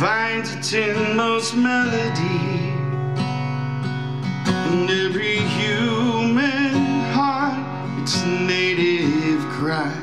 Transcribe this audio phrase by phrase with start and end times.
[0.00, 2.72] finds its inmost melody.
[4.46, 6.72] And every human
[7.12, 7.60] heart,
[8.00, 9.94] its native cry.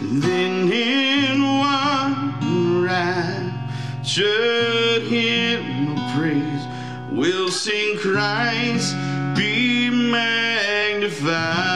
[0.00, 6.66] Then in one raptured hymn of praise,
[7.12, 8.96] we'll sing Christ
[9.36, 11.69] be magnified.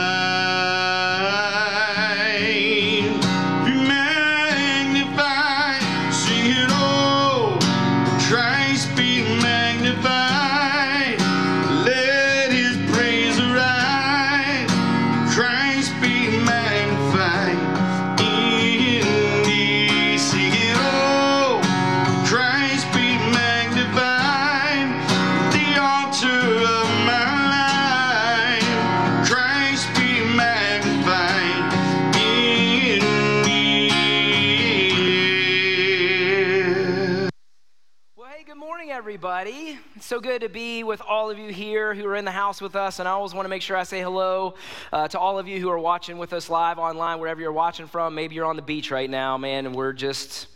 [39.15, 39.79] Everybody.
[39.95, 42.61] It's so good to be with all of you here who are in the house
[42.61, 42.99] with us.
[42.99, 44.57] And I always want to make sure I say hello
[44.93, 47.87] uh, to all of you who are watching with us live online, wherever you're watching
[47.87, 48.17] from.
[48.17, 50.49] Maybe you're on the beach right now, man, and we're just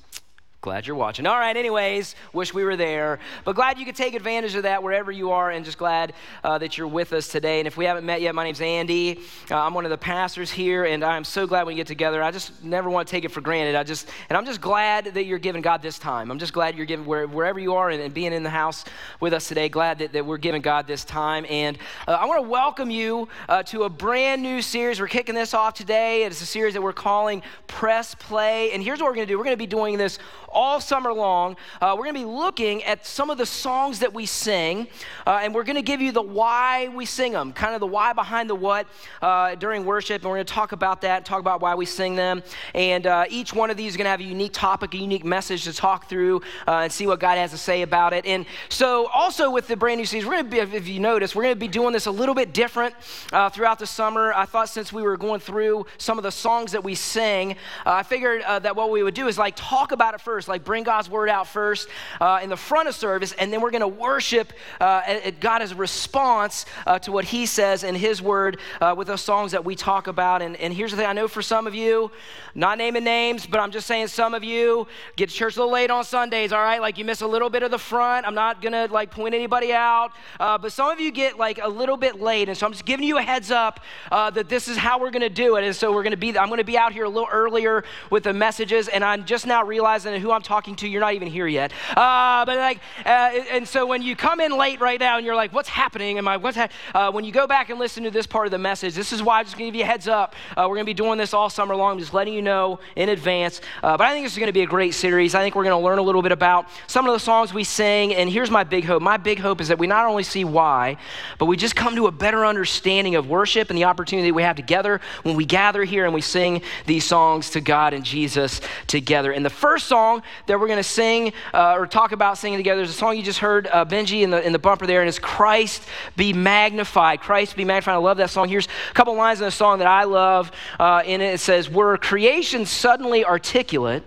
[0.61, 1.25] Glad you're watching.
[1.25, 3.20] All right, anyways, wish we were there.
[3.45, 6.59] But glad you could take advantage of that wherever you are, and just glad uh,
[6.59, 7.61] that you're with us today.
[7.61, 9.20] And if we haven't met yet, my name's Andy.
[9.48, 12.25] Uh, I'm one of the pastors here, and I'm so glad we get together.
[12.25, 13.77] I just never want to take it for granted.
[13.77, 16.29] I just, and I'm just glad that you're giving God this time.
[16.29, 18.84] I'm just glad you're giving, where, wherever you are and, and being in the house
[19.20, 21.47] with us today, glad that, that we're giving God this time.
[21.48, 25.01] And uh, I want to welcome you uh, to a brand new series.
[25.01, 26.25] We're kicking this off today.
[26.25, 28.73] It's a series that we're calling Press Play.
[28.73, 30.19] And here's what we're going to do we're going to be doing this
[30.52, 31.56] all summer long.
[31.80, 34.88] Uh, we're going to be looking at some of the songs that we sing,
[35.27, 37.86] uh, and we're going to give you the why we sing them, kind of the
[37.86, 38.86] why behind the what
[39.22, 40.22] uh, during worship.
[40.22, 42.42] And we're going to talk about that, talk about why we sing them.
[42.74, 45.24] And uh, each one of these is going to have a unique topic, a unique
[45.24, 48.24] message to talk through uh, and see what God has to say about it.
[48.27, 51.34] And so, also with the brand new series, we're going to be, if you notice,
[51.34, 52.94] we're going to be doing this a little bit different
[53.33, 54.33] uh, throughout the summer.
[54.33, 58.02] I thought since we were going through some of the songs that we sing, I
[58.02, 61.10] figured that what we would do is like talk about it first, like bring God's
[61.10, 61.88] word out first
[62.20, 65.62] uh, in the front of service, and then we're going to worship uh, at God
[65.62, 69.52] as a response uh, to what He says in His word uh, with those songs
[69.52, 70.42] that we talk about.
[70.42, 72.10] And, and here's the thing I know for some of you,
[72.54, 75.72] not naming names, but I'm just saying some of you get to church a little
[75.72, 76.80] late on Sundays, all right?
[76.80, 78.26] Like you miss a little bit of the front.
[78.26, 81.58] I'm not going to like point anybody out, uh, but some of you get like
[81.62, 82.48] a little bit late.
[82.48, 83.80] And so I'm just giving you a heads up
[84.12, 85.64] uh, that this is how we're going to do it.
[85.64, 87.84] And so we're going to be, I'm going to be out here a little earlier
[88.10, 90.89] with the messages, and I'm just now realizing who I'm talking to.
[90.89, 91.72] You're not even here yet.
[91.96, 95.36] Uh, but like, uh, and so when you come in late right now and you're
[95.36, 96.18] like, what's happening?
[96.18, 96.68] Am I, what's ha-?
[96.94, 99.22] uh, when you go back and listen to this part of the message, this is
[99.22, 100.34] why I'm just going to give you a heads up.
[100.56, 101.92] Uh, we're going to be doing this all summer long.
[101.92, 103.61] I'm just letting you know in advance.
[103.83, 105.34] Uh, but I think this is going to be a great series.
[105.34, 107.64] I think we're going to learn a little bit about some of the songs we
[107.64, 108.14] sing.
[108.14, 109.02] And here's my big hope.
[109.02, 110.96] My big hope is that we not only see why,
[111.38, 114.56] but we just come to a better understanding of worship and the opportunity we have
[114.56, 119.33] together when we gather here and we sing these songs to God and Jesus together.
[119.33, 122.83] And the first song that we're going to sing uh, or talk about singing together
[122.83, 125.08] is a song you just heard, uh, Benji, in the, in the bumper there, and
[125.08, 125.83] it's Christ
[126.17, 127.20] be magnified.
[127.20, 127.95] Christ be magnified.
[127.95, 128.49] I love that song.
[128.49, 130.50] Here's a couple lines in the song that I love.
[130.79, 134.05] Uh, in it, it says, Were creation suddenly articulate,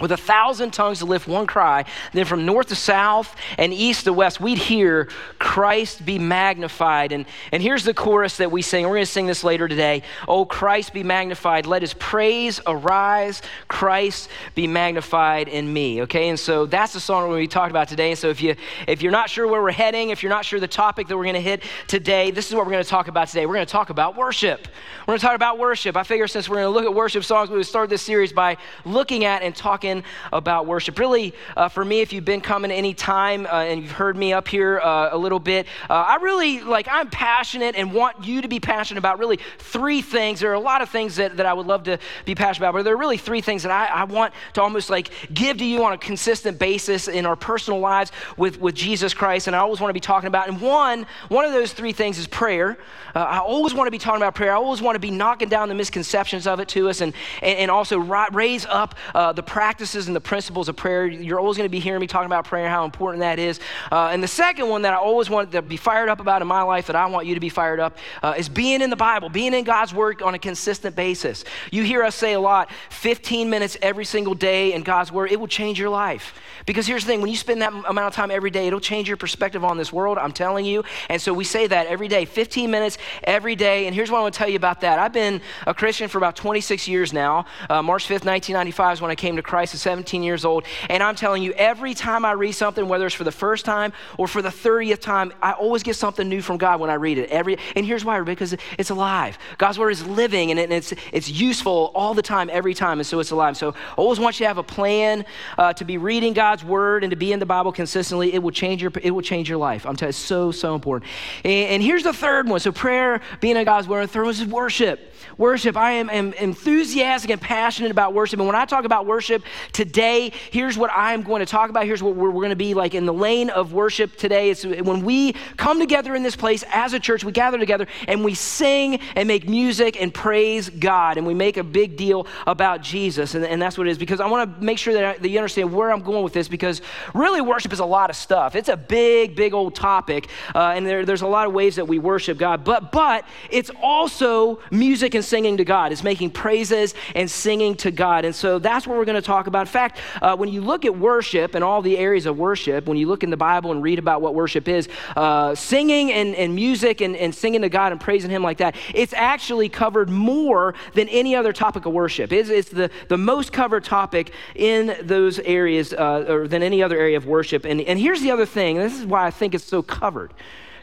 [0.00, 4.04] with a thousand tongues to lift one cry, then from north to south and east
[4.04, 5.08] to west, we'd hear
[5.38, 7.12] Christ be magnified.
[7.12, 8.84] And, and here's the chorus that we sing.
[8.84, 10.02] We're going to sing this later today.
[10.28, 11.64] Oh, Christ be magnified.
[11.64, 13.40] Let his praise arise.
[13.68, 16.02] Christ be magnified in me.
[16.02, 18.10] Okay, and so that's the song we're going to be talking about today.
[18.10, 18.54] And so if, you,
[18.86, 21.24] if you're not sure where we're heading, if you're not sure the topic that we're
[21.24, 23.46] going to hit today, this is what we're going to talk about today.
[23.46, 24.68] We're going to talk about worship.
[25.00, 25.96] We're going to talk about worship.
[25.96, 28.34] I figure since we're going to look at worship songs, we would start this series
[28.34, 29.85] by looking at and talking
[30.32, 30.98] about worship.
[30.98, 34.32] Really, uh, for me, if you've been coming any time uh, and you've heard me
[34.32, 38.42] up here uh, a little bit, uh, I really like, I'm passionate and want you
[38.42, 40.40] to be passionate about really three things.
[40.40, 42.76] There are a lot of things that, that I would love to be passionate about,
[42.76, 45.64] but there are really three things that I, I want to almost like give to
[45.64, 49.46] you on a consistent basis in our personal lives with, with Jesus Christ.
[49.46, 50.48] And I always want to be talking about.
[50.48, 52.78] And one, one of those three things is prayer.
[53.14, 54.52] Uh, I always want to be talking about prayer.
[54.52, 57.58] I always want to be knocking down the misconceptions of it to us and, and,
[57.58, 59.42] and also raise up uh, the
[59.76, 61.06] practices and the principles of prayer.
[61.06, 63.60] You're always going to be hearing me talking about prayer, how important that is.
[63.92, 66.48] Uh, and the second one that I always want to be fired up about in
[66.48, 68.96] my life, that I want you to be fired up, uh, is being in the
[68.96, 71.44] Bible, being in God's Word on a consistent basis.
[71.70, 75.38] You hear us say a lot 15 minutes every single day in God's Word, it
[75.38, 76.32] will change your life.
[76.64, 79.08] Because here's the thing when you spend that amount of time every day, it'll change
[79.08, 80.84] your perspective on this world, I'm telling you.
[81.10, 83.86] And so we say that every day, 15 minutes every day.
[83.86, 84.98] And here's what I want to tell you about that.
[84.98, 87.44] I've been a Christian for about 26 years now.
[87.68, 89.65] Uh, March 5th, 1995 is when I came to Christ.
[89.66, 90.64] Christ is 17 years old.
[90.88, 93.92] And I'm telling you, every time I read something, whether it's for the first time
[94.16, 97.18] or for the 30th time, I always get something new from God when I read
[97.18, 97.30] it.
[97.30, 99.38] Every, and here's why because it's alive.
[99.58, 103.00] God's word is living and it's, it's useful all the time, every time.
[103.00, 103.56] And so it's alive.
[103.56, 105.24] So I always want you to have a plan
[105.58, 108.34] uh, to be reading God's word and to be in the Bible consistently.
[108.34, 109.84] It will change your, it will change your life.
[109.84, 111.10] I'm telling you, so, so important.
[111.42, 112.60] And, and here's the third one.
[112.60, 114.04] So prayer, being in God's word.
[114.04, 115.12] The third one is worship.
[115.38, 115.76] Worship.
[115.76, 118.38] I am, am enthusiastic and passionate about worship.
[118.38, 119.42] And when I talk about worship
[119.72, 121.84] today, here's what I'm going to talk about.
[121.84, 124.50] Here's what we're, we're going to be like in the lane of worship today.
[124.50, 128.24] It's when we come together in this place as a church, we gather together and
[128.24, 131.16] we sing and make music and praise God.
[131.16, 133.34] And we make a big deal about Jesus.
[133.34, 135.28] And, and that's what it is because I want to make sure that, I, that
[135.28, 136.82] you understand where I'm going with this because
[137.14, 138.54] really worship is a lot of stuff.
[138.54, 140.28] It's a big, big old topic.
[140.54, 142.64] Uh, and there, there's a lot of ways that we worship God.
[142.64, 145.92] But, but it's also music and singing to God.
[145.92, 148.24] It's making praises and singing to God.
[148.24, 149.60] And so that's what we're going to talk about.
[149.60, 152.96] In fact, uh, when you look at worship and all the areas of worship, when
[152.96, 156.54] you look in the Bible and read about what worship is, uh, singing and, and
[156.54, 160.74] music and, and singing to God and praising Him like that, it's actually covered more
[160.94, 162.32] than any other topic of worship.
[162.32, 166.98] It's, it's the, the most covered topic in those areas uh, or than any other
[166.98, 167.64] area of worship.
[167.64, 170.32] And, and here's the other thing, this is why I think it's so covered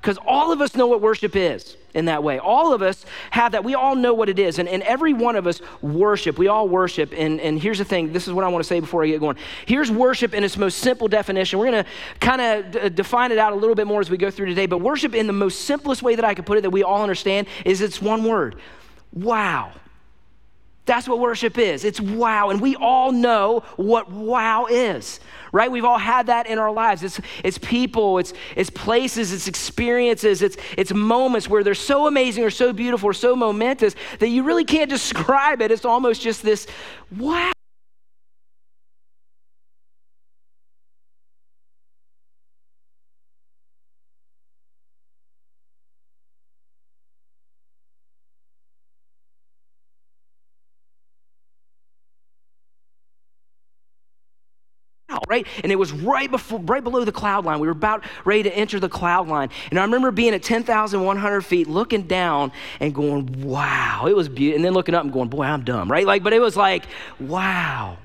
[0.04, 2.38] because all of us know what worship is in that way.
[2.38, 3.64] All of us have that.
[3.64, 4.60] We all know what it is.
[4.60, 6.38] And, and every one of us worship.
[6.38, 7.14] We all worship.
[7.16, 9.22] And, and here's the thing this is what I want to say before I get
[9.22, 9.38] going.
[9.66, 11.58] Here's worship in its most simple definition.
[11.58, 11.90] We're going to
[12.20, 14.48] kind of d- uh, define it out a little bit more as we go through
[14.48, 14.66] today.
[14.66, 17.02] But worship, in the most simplest way that I could put it, that we all
[17.02, 18.58] understand, is it's one word
[19.14, 19.72] wow.
[20.86, 21.86] That's what worship is.
[21.86, 22.50] It's wow.
[22.50, 25.22] And we all know what wow is,
[25.54, 25.72] right?
[25.72, 27.04] We've all had that in our lives.
[27.04, 32.44] It's, it's people, it's, it's places, it's experiences, it's, it's moments where they're so amazing
[32.44, 35.72] or so beautiful or so momentous that you really can't describe it.
[35.72, 36.68] It's almost just this
[37.18, 37.53] wow.
[55.34, 55.48] Right?
[55.64, 57.60] And it was right before, right below the cloud line.
[57.60, 59.50] We were about ready to enter the cloud line.
[59.72, 64.58] And I remember being at 10,100 feet, looking down and going, wow, it was beautiful.
[64.58, 66.06] And then looking up and going, boy, I'm dumb, right?
[66.06, 66.86] Like, but it was like,
[67.20, 67.98] wow.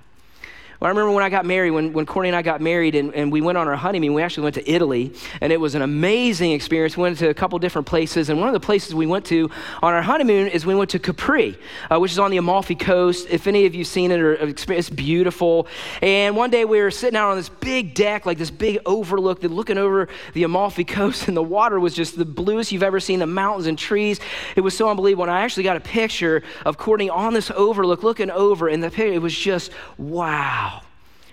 [0.80, 3.12] Well, I remember when I got married, when, when Courtney and I got married and,
[3.12, 5.82] and we went on our honeymoon, we actually went to Italy, and it was an
[5.82, 6.96] amazing experience.
[6.96, 9.50] We went to a couple different places, and one of the places we went to
[9.82, 11.58] on our honeymoon is we went to Capri,
[11.90, 13.26] uh, which is on the Amalfi Coast.
[13.28, 15.66] If any of you have seen it or experienced, it's beautiful.
[16.00, 19.42] And one day we were sitting out on this big deck, like this big overlook,
[19.42, 23.18] looking over the Amalfi Coast, and the water was just the bluest you've ever seen,
[23.18, 24.20] the mountains and trees.
[24.54, 25.24] It was so unbelievable.
[25.24, 28.90] And I actually got a picture of Courtney on this overlook, looking over, and the
[28.90, 30.67] picture, it was just wow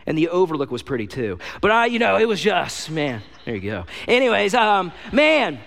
[0.06, 1.40] and the overlook was pretty too.
[1.62, 3.86] But I, you know, it was just, man, there you go.
[4.08, 5.60] Anyways, um, man,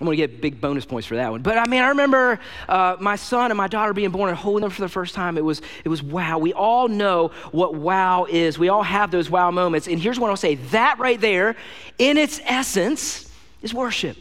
[0.00, 1.42] I'm gonna get big bonus points for that one.
[1.42, 4.62] But I mean, I remember uh, my son and my daughter being born and holding
[4.62, 5.38] them for the first time.
[5.38, 6.38] It was, it was wow.
[6.38, 8.58] We all know what wow is.
[8.58, 9.86] We all have those wow moments.
[9.86, 11.54] And here's what I'll say that right there,
[11.98, 13.30] in its essence,
[13.62, 14.18] is worship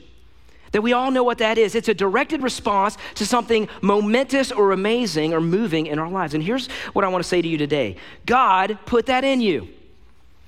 [0.73, 1.75] that we all know what that is.
[1.75, 6.33] It's a directed response to something momentous or amazing or moving in our lives.
[6.33, 9.69] And here's what I want to say to you today God put that in you.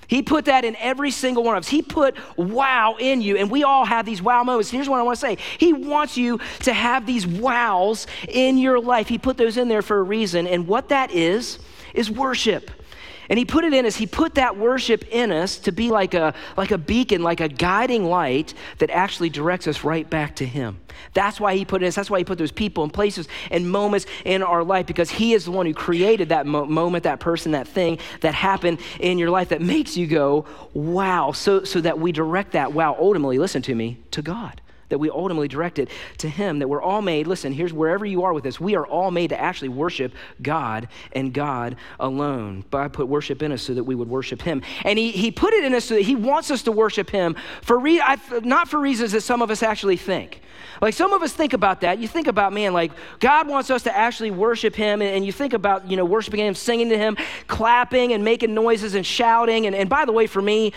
[0.08, 1.68] He put that in every single one of us.
[1.68, 4.70] He put wow in you, and we all have these wow moments.
[4.70, 8.80] Here's what I want to say He wants you to have these wows in your
[8.80, 9.08] life.
[9.08, 11.60] He put those in there for a reason, and what that is,
[11.94, 12.70] is worship.
[13.30, 16.14] And he put it in us, he put that worship in us to be like
[16.14, 20.46] a, like a beacon, like a guiding light that actually directs us right back to
[20.46, 20.80] him.
[21.14, 21.96] That's why he put it in us.
[21.96, 25.34] That's why he put those people and places and moments in our life because he
[25.34, 29.18] is the one who created that mo- moment, that person, that thing that happened in
[29.18, 31.32] your life that makes you go, wow.
[31.32, 35.10] So, so that we direct that wow, ultimately, listen to me, to God that we
[35.10, 35.90] ultimately direct it
[36.20, 38.86] to Him, that we're all made, listen, here's wherever you are with this, we are
[38.86, 42.64] all made to actually worship God and God alone.
[42.70, 44.62] But I put worship in us so that we would worship Him.
[44.84, 47.36] And He, he put it in us so that He wants us to worship Him
[47.62, 50.42] for re- I, not for reasons that some of us actually think.
[50.82, 52.00] Like some of us think about that.
[52.00, 55.32] You think about, man, like God wants us to actually worship Him, and, and you
[55.32, 59.66] think about, you know, worshiping Him, singing to Him, clapping and making noises and shouting.
[59.66, 60.74] And, and by the way, for me,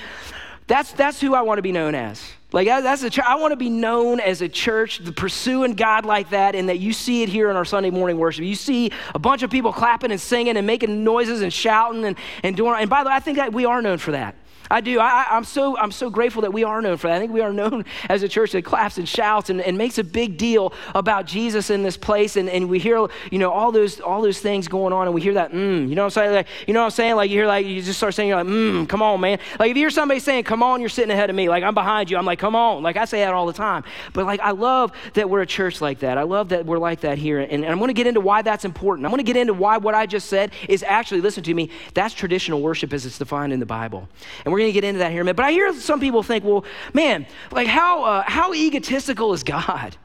[0.66, 2.32] that's, that's who I want to be known as.
[2.50, 3.24] Like that's a church.
[3.26, 6.94] I want to be known as a church pursuing God like that, and that you
[6.94, 8.44] see it here in our Sunday morning worship.
[8.44, 12.16] You see a bunch of people clapping and singing and making noises and shouting and,
[12.42, 12.74] and doing.
[12.78, 14.34] And by the way, I think that we are known for that.
[14.70, 14.98] I do.
[15.00, 17.16] I, am so I'm so grateful that we are known for that.
[17.16, 19.98] I think we are known as a church that claps and shouts and, and makes
[19.98, 22.36] a big deal about Jesus in this place.
[22.36, 25.20] And, and we hear, you know, all those all those things going on, and we
[25.20, 26.32] hear that, mm, you know what I'm saying?
[26.32, 27.16] Like, you know what I'm saying?
[27.16, 29.38] Like you hear like you just start saying, you're like, mm, come on, man.
[29.58, 31.48] Like if you hear somebody saying, come on, you're sitting ahead of me.
[31.48, 32.16] Like I'm behind you.
[32.16, 32.82] I'm like, come on.
[32.82, 33.84] Like I say that all the time.
[34.12, 36.18] But like I love that we're a church like that.
[36.18, 37.40] I love that we're like that here.
[37.40, 39.06] And, and I'm going to get into why that's important.
[39.06, 41.70] I'm going to get into why what I just said is actually, listen to me,
[41.94, 44.08] that's traditional worship as it's defined in the Bible.
[44.44, 45.36] And we're going to get into that here in a minute.
[45.36, 49.96] But I hear some people think, well, man, like how, uh, how egotistical is God?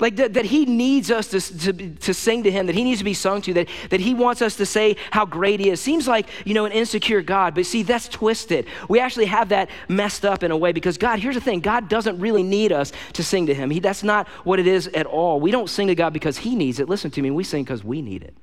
[0.00, 3.00] Like that, that he needs us to, to, to sing to him, that he needs
[3.00, 5.80] to be sung to, that, that he wants us to say how great he is.
[5.80, 8.66] Seems like, you know, an insecure God, but see, that's twisted.
[8.88, 11.88] We actually have that messed up in a way because God, here's the thing God
[11.88, 13.70] doesn't really need us to sing to him.
[13.70, 15.38] He, that's not what it is at all.
[15.38, 16.88] We don't sing to God because he needs it.
[16.88, 18.34] Listen to me, we sing because we need it.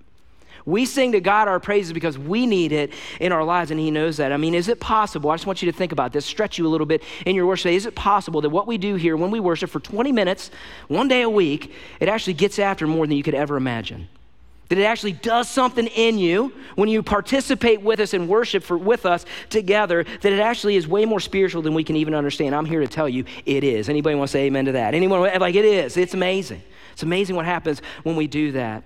[0.68, 3.90] We sing to God our praises because we need it in our lives, and He
[3.90, 4.34] knows that.
[4.34, 5.32] I mean, is it possible?
[5.32, 7.46] I just want you to think about this, stretch you a little bit in your
[7.46, 7.72] worship.
[7.72, 10.52] Is it possible that what we do here when we worship for 20 minutes,
[10.90, 11.72] one day a week,
[12.02, 14.10] it actually gets after more than you could ever imagine?
[14.68, 18.78] That it actually does something in you when you participate with us and worship for,
[18.78, 22.54] with us together, that it actually is way more spiritual than we can even understand.
[22.54, 23.88] I'm here to tell you it is.
[23.88, 24.94] Anybody want to say amen to that?
[24.94, 25.22] Anyone?
[25.40, 25.96] Like it is.
[25.96, 26.62] It's amazing.
[26.92, 28.84] It's amazing what happens when we do that.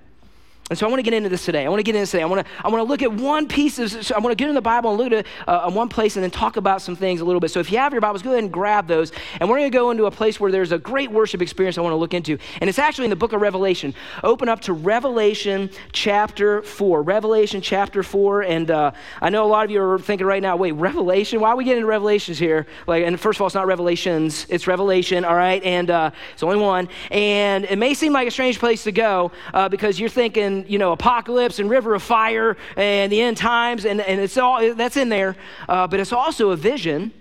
[0.72, 1.66] And so I want to get into this today.
[1.66, 2.24] I want to get into this today.
[2.24, 4.42] I want to, I want to look at one piece of, so I want to
[4.42, 6.96] get in the Bible and look at uh, one place and then talk about some
[6.96, 7.51] things a little bit.
[7.51, 9.12] So if you have your Bibles, go ahead and grab those.
[9.42, 11.82] And we're going to go into a place where there's a great worship experience I
[11.82, 12.38] want to look into.
[12.62, 13.94] And it's actually in the book of Revelation.
[14.24, 17.04] Open up to Revelation chapter 4.
[17.04, 18.44] Revelation chapter 4.
[18.44, 21.42] And uh, I know a lot of you are thinking right now, wait, Revelation?
[21.42, 22.66] Why are we getting into Revelations here?
[22.88, 25.62] Like, and first of all, it's not Revelations, it's Revelation, all right?
[25.63, 26.88] And uh, it's only one.
[27.12, 30.77] And it may seem like a strange place to go uh, because you're thinking, you
[30.77, 34.98] know, apocalypse and river of fire and the end times, and, and it's all that's
[34.98, 35.36] in there.
[35.68, 37.12] Uh, but it's also a vision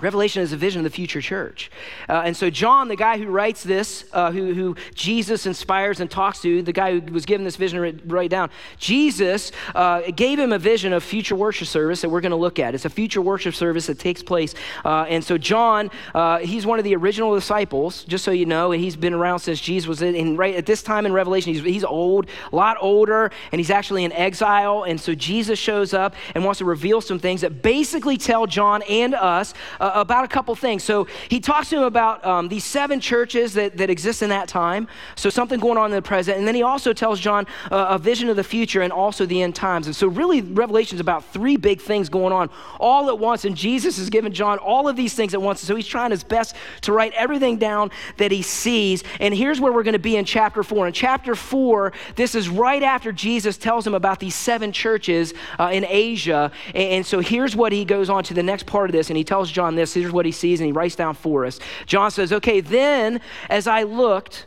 [0.00, 1.70] Revelation is a vision of the future church.
[2.08, 6.10] Uh, and so, John, the guy who writes this, uh, who, who, Jesus inspires and
[6.10, 10.38] talks to, the guy who was given this vision to write, down, Jesus uh, gave
[10.38, 12.74] him a vision of future worship service that we're going to look at.
[12.74, 14.54] It's a future worship service that takes place.
[14.84, 18.72] Uh, and so, John, uh, he's one of the original disciples, just so you know,
[18.72, 20.14] and he's been around since Jesus was in.
[20.14, 23.70] And right at this time in Revelation, he's, he's old, a lot older, and he's
[23.70, 24.84] actually in exile.
[24.84, 28.82] And so, Jesus shows up and wants to reveal some things that basically tell John
[28.88, 29.54] and us
[29.96, 30.84] uh, about a couple things.
[30.84, 34.48] So he talks to him about um, these seven churches that, that exist in that
[34.48, 34.88] time.
[35.16, 36.38] So something going on in the present.
[36.38, 39.42] And then he also tells John uh, a vision of the future and also the
[39.42, 39.86] end times.
[39.86, 43.44] And so really, Revelation is about three big things going on all at once.
[43.44, 45.60] And Jesus has given John all of these things at once.
[45.60, 49.04] So he's trying his best to write everything down that he sees.
[49.20, 50.86] And here's where we're going to be in chapter four.
[50.86, 55.70] In chapter four, this is right after Jesus tells him about these seven churches uh,
[55.72, 56.50] in Asia.
[56.74, 59.10] And, and so here's what he goes on to the next part of this.
[59.10, 59.94] And he tells John this.
[59.94, 61.58] Here's what he sees, and he writes down for us.
[61.86, 64.46] John says, Okay, then as I looked,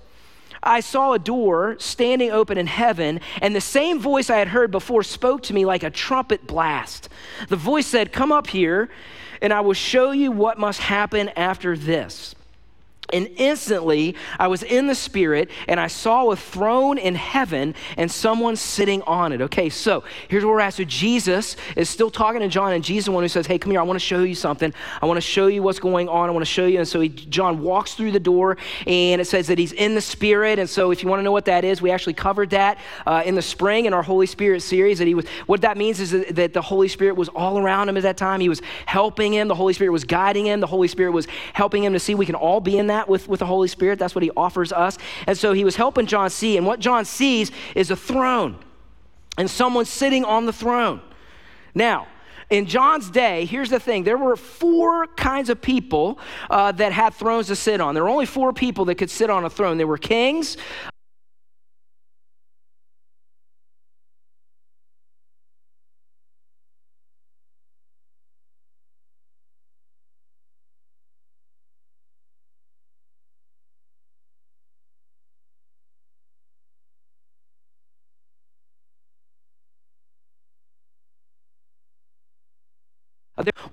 [0.61, 4.71] I saw a door standing open in heaven, and the same voice I had heard
[4.71, 7.09] before spoke to me like a trumpet blast.
[7.49, 8.89] The voice said, Come up here,
[9.41, 12.33] and I will show you what must happen after this.
[13.13, 18.11] And instantly, I was in the Spirit, and I saw a throne in heaven and
[18.11, 19.41] someone sitting on it.
[19.41, 20.73] Okay, so here's where we're at.
[20.73, 23.57] So Jesus is still talking to John, and Jesus is the one who says, Hey,
[23.59, 24.73] come here, I want to show you something.
[25.01, 26.29] I want to show you what's going on.
[26.29, 26.79] I want to show you.
[26.79, 30.01] And so he, John walks through the door, and it says that he's in the
[30.01, 30.59] Spirit.
[30.59, 33.23] And so if you want to know what that is, we actually covered that uh,
[33.25, 34.99] in the spring in our Holy Spirit series.
[34.99, 37.89] That he was, what that means is that, that the Holy Spirit was all around
[37.89, 38.39] him at that time.
[38.39, 41.83] He was helping him, the Holy Spirit was guiding him, the Holy Spirit was helping
[41.83, 43.99] him to see we can all be in that that with, with the Holy Spirit.
[43.99, 44.97] That's what he offers us.
[45.27, 46.57] And so he was helping John see.
[46.57, 48.57] And what John sees is a throne
[49.37, 51.01] and someone sitting on the throne.
[51.75, 52.07] Now,
[52.49, 56.19] in John's day, here's the thing there were four kinds of people
[56.49, 57.93] uh, that had thrones to sit on.
[57.93, 59.77] There were only four people that could sit on a throne.
[59.77, 60.57] There were kings,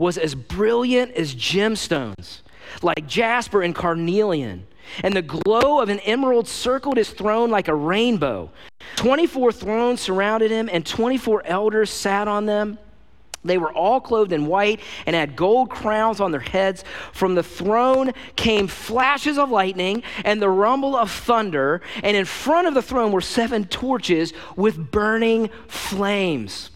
[0.01, 2.41] was as brilliant as gemstones,
[2.81, 4.67] like jasper and carnelian.
[5.05, 8.51] And the glow of an emerald circled his throne like a rainbow.
[8.97, 12.79] 24 thrones surrounded him, and 24 elders sat on them.
[13.45, 16.83] They were all clothed in white and had gold crowns on their heads.
[17.13, 21.83] From the throne came flashes of lightning and the rumble of thunder.
[22.03, 26.71] And in front of the throne were seven torches with burning flames.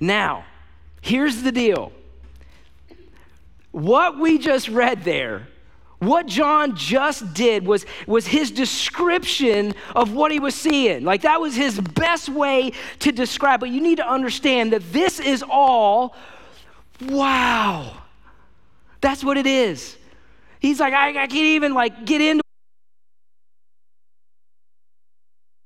[0.00, 0.44] Now,
[1.06, 1.92] Here's the deal
[3.70, 5.46] what we just read there,
[6.00, 11.04] what John just did was, was his description of what he was seeing.
[11.04, 13.60] Like that was his best way to describe.
[13.60, 16.16] But you need to understand that this is all
[17.02, 18.02] wow.
[19.00, 19.96] That's what it is.
[20.58, 22.42] He's like, I, I can't even like get into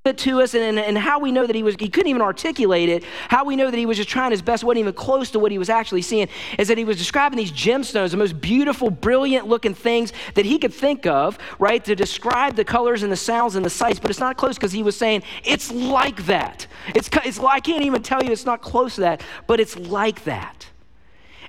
[0.06, 2.88] it to us and, and, how we know that he was he couldn't even articulate
[2.88, 3.04] it.
[3.28, 5.52] How we know that he was just trying his best wasn't even close to what
[5.52, 6.26] he was actually seeing
[6.58, 10.58] is that he was describing these gemstones the most beautiful brilliant looking things that he
[10.58, 14.10] could think of right to describe the colors and the sounds and the sights but
[14.10, 16.66] it's not close because he was saying it's like that.
[16.94, 20.24] It's, it's i can't even tell you it's not close to that but it's like
[20.24, 20.69] that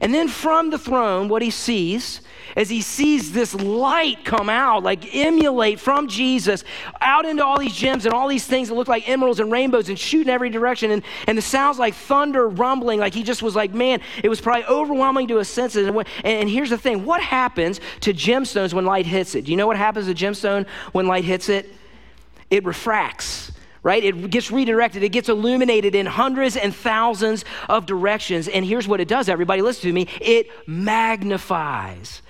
[0.02, 2.22] and then from the throne, what he sees
[2.58, 6.64] as he sees this light come out, like emulate from Jesus
[7.00, 9.90] out into all these gems and all these things that look like emeralds and rainbows
[9.90, 10.92] and shoot in every direction.
[10.92, 14.42] And, and the sounds like thunder rumbling, like he just was like, man, it was
[14.42, 15.88] probably overwhelming to his senses.
[15.88, 19.46] And, and here's the thing what happens to gemstones when light hits it?
[19.46, 21.74] Do you know what happens to gemstone when light hits it?
[22.50, 23.51] It refracts
[23.84, 24.04] right?
[24.04, 28.48] It gets redirected, it gets illuminated in hundreds and thousands of directions.
[28.48, 32.22] And here's what it does, everybody, listen to me it magnifies.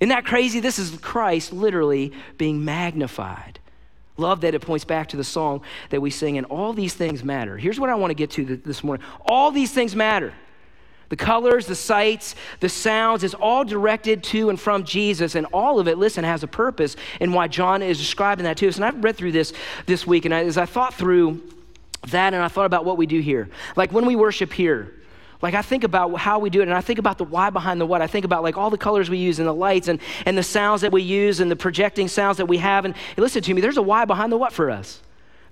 [0.00, 0.60] Isn't that crazy?
[0.60, 3.58] This is Christ literally being magnified.
[4.16, 7.24] Love that it points back to the song that we sing, and all these things
[7.24, 7.56] matter.
[7.56, 10.32] Here's what I want to get to this morning all these things matter.
[11.08, 15.34] The colors, the sights, the sounds, it's all directed to and from Jesus.
[15.34, 18.68] And all of it, listen, has a purpose and why John is describing that to
[18.68, 18.76] us.
[18.76, 19.52] And I've read through this
[19.86, 21.42] this week, and I, as I thought through
[22.08, 24.92] that and I thought about what we do here, like when we worship here,
[25.44, 27.78] like I think about how we do it and I think about the why behind
[27.78, 28.00] the what.
[28.00, 30.42] I think about like all the colors we use and the lights and, and the
[30.42, 32.86] sounds that we use and the projecting sounds that we have.
[32.86, 35.02] And listen to me, there's a why behind the what for us.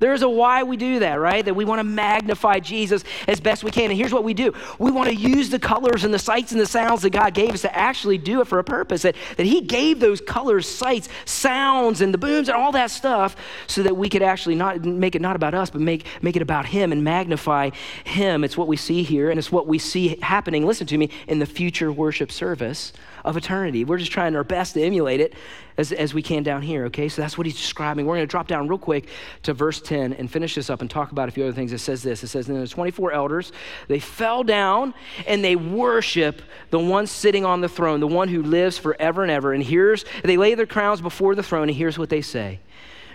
[0.03, 1.45] There's a why we do that, right?
[1.45, 3.85] That we want to magnify Jesus as best we can.
[3.85, 6.61] And here's what we do we want to use the colors and the sights and
[6.61, 9.03] the sounds that God gave us to actually do it for a purpose.
[9.03, 13.37] That, that He gave those colors, sights, sounds, and the booms and all that stuff
[13.69, 16.43] so that we could actually not make it not about us, but make, make it
[16.43, 17.71] about Him and magnify
[18.03, 18.43] Him.
[18.43, 21.39] It's what we see here, and it's what we see happening, listen to me, in
[21.39, 22.93] the future worship service
[23.25, 23.85] of eternity.
[23.85, 25.35] We're just trying our best to emulate it
[25.77, 27.09] as, as we can down here, okay?
[27.09, 28.07] So that's what he's describing.
[28.07, 29.09] We're going to drop down real quick
[29.45, 31.73] to verse 10 and finish this up and talk about a few other things.
[31.73, 33.53] It says this It says, Then the 24 elders,
[33.89, 34.95] they fell down
[35.27, 39.31] and they worship the one sitting on the throne, the one who lives forever and
[39.31, 39.53] ever.
[39.53, 42.61] And here's, they lay their crowns before the throne, and here's what they say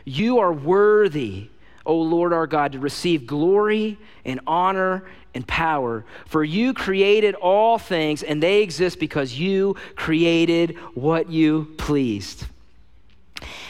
[0.06, 1.50] You are worthy.
[1.88, 6.06] O Lord our God, to receive glory and honor and power.
[6.26, 12.46] For you created all things, and they exist because you created what you pleased.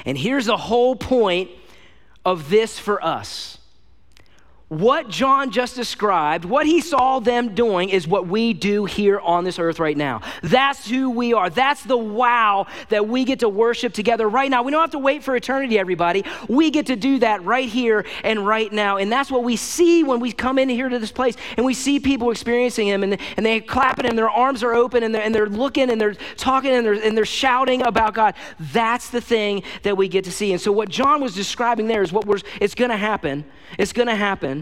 [0.06, 1.52] And here's the whole point
[2.26, 3.57] of this for us
[4.70, 9.46] what John just described, what he saw them doing, is what we do here on
[9.46, 10.22] this earth right now.
[10.44, 11.50] That's who we are.
[11.50, 14.64] That's the wow that we get to worship together right now.
[14.64, 16.26] We don't have to wait for eternity, everybody.
[16.50, 18.98] We get to do that right here and right now.
[18.98, 21.74] And that's what we see when we come in here to this place and we
[21.74, 25.24] see people experiencing Him and, and they're clapping and their arms are open and they're,
[25.24, 28.36] and they're looking and they're talking and they're, and they're shouting about God.
[28.60, 30.52] That's the thing that we get to see.
[30.52, 33.46] And so, what John was describing there is what we're, it's going to happen.
[33.78, 34.57] It's going to happen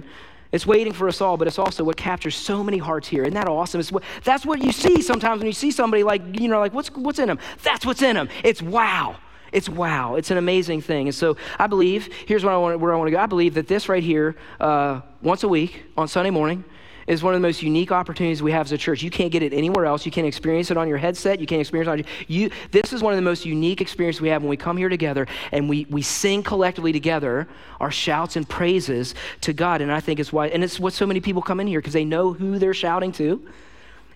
[0.51, 3.23] it's waiting for us all, but it's also what captures so many hearts here.
[3.23, 3.83] Isn't that awesome?
[3.85, 6.89] What, that's what you see sometimes when you see somebody like, you know, like, what's,
[6.91, 7.39] what's in them?
[7.63, 8.29] That's what's in them.
[8.43, 9.17] It's wow.
[9.51, 10.15] It's wow.
[10.15, 11.07] It's an amazing thing.
[11.07, 13.17] And so I believe, here's what I want, where I want to go.
[13.17, 16.63] I believe that this right here, uh, once a week on Sunday morning,
[17.07, 19.03] is one of the most unique opportunities we have as a church.
[19.03, 20.05] You can't get it anywhere else.
[20.05, 21.39] You can't experience it on your headset.
[21.39, 22.49] You can't experience it on your, you.
[22.71, 25.27] This is one of the most unique experiences we have when we come here together
[25.51, 27.47] and we, we sing collectively together
[27.79, 29.81] our shouts and praises to God.
[29.81, 31.93] And I think it's why, and it's what so many people come in here because
[31.93, 33.45] they know who they're shouting to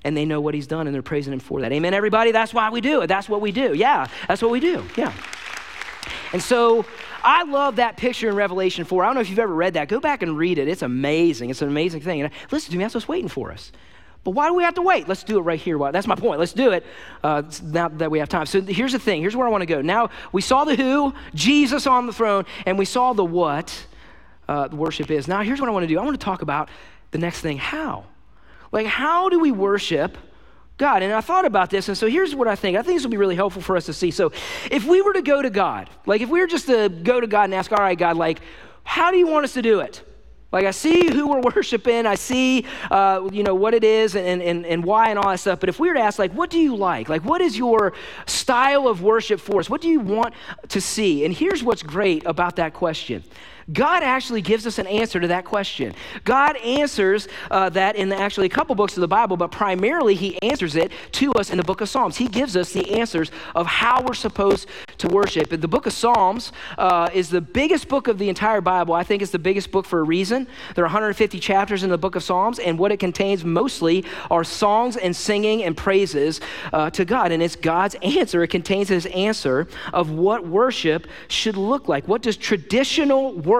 [0.03, 1.71] and they know what he's done and they're praising him for that.
[1.71, 2.31] Amen, everybody?
[2.31, 3.07] That's why we do it.
[3.07, 3.73] That's what we do.
[3.73, 4.85] Yeah, that's what we do.
[4.95, 5.13] Yeah.
[6.33, 6.85] And so
[7.23, 9.03] I love that picture in Revelation 4.
[9.03, 9.87] I don't know if you've ever read that.
[9.87, 10.67] Go back and read it.
[10.67, 11.49] It's amazing.
[11.49, 12.21] It's an amazing thing.
[12.21, 13.71] And listen to me, that's what's waiting for us.
[14.23, 15.07] But why do we have to wait?
[15.07, 15.77] Let's do it right here.
[15.91, 16.39] That's my point.
[16.39, 16.85] Let's do it
[17.23, 18.45] uh, now that we have time.
[18.45, 19.21] So here's the thing.
[19.21, 19.81] Here's where I want to go.
[19.81, 23.85] Now, we saw the who, Jesus on the throne, and we saw the what
[24.47, 25.27] uh, worship is.
[25.27, 25.97] Now, here's what I want to do.
[25.97, 26.69] I want to talk about
[27.11, 28.05] the next thing how.
[28.71, 30.17] Like, how do we worship
[30.79, 31.03] God.
[31.03, 32.77] And I thought about this, and so here's what I think.
[32.77, 34.09] I think this will be really helpful for us to see.
[34.09, 34.31] So,
[34.71, 37.27] if we were to go to God, like if we were just to go to
[37.27, 38.41] God and ask, all right, God, like,
[38.83, 40.01] how do you want us to do it?
[40.51, 44.41] Like I see who we're worshiping, I see, uh, you know, what it is and,
[44.41, 45.59] and, and why and all that stuff.
[45.59, 47.09] But if we were to ask, like, what do you like?
[47.09, 47.93] Like, what is your
[48.25, 49.69] style of worship for us?
[49.69, 50.33] What do you want
[50.69, 51.25] to see?
[51.25, 53.23] And here's what's great about that question.
[53.73, 55.93] God actually gives us an answer to that question.
[56.23, 60.41] God answers uh, that in actually a couple books of the Bible, but primarily He
[60.41, 62.17] answers it to us in the book of Psalms.
[62.17, 65.49] He gives us the answers of how we're supposed to worship.
[65.49, 68.93] The book of Psalms uh, is the biggest book of the entire Bible.
[68.93, 70.47] I think it's the biggest book for a reason.
[70.75, 74.43] There are 150 chapters in the book of Psalms, and what it contains mostly are
[74.43, 76.41] songs and singing and praises
[76.73, 77.31] uh, to God.
[77.31, 78.41] And it's God's answer.
[78.41, 82.07] It contains His answer of what worship should look like.
[82.07, 83.58] What does traditional worship